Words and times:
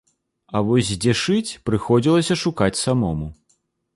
А 0.55 0.61
вось 0.69 0.87
дзе 1.03 1.13
шыць, 1.23 1.57
прыходзілася 1.69 2.39
шукаць 2.45 2.73
самому. 2.85 3.27